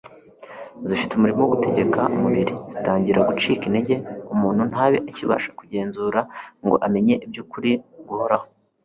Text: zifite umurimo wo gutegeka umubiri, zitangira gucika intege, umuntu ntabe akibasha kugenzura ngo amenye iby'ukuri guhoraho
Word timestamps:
zifite 0.87 1.11
umurimo 1.13 1.41
wo 1.41 1.51
gutegeka 1.53 2.01
umubiri, 2.15 2.53
zitangira 2.71 3.27
gucika 3.29 3.63
intege, 3.65 3.95
umuntu 4.33 4.61
ntabe 4.71 4.97
akibasha 5.09 5.49
kugenzura 5.59 6.19
ngo 6.65 6.75
amenye 6.85 7.15
iby'ukuri 7.25 7.71
guhoraho 8.07 8.45